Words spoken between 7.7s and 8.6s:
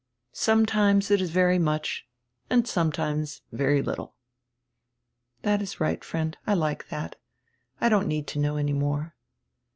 I don't need to know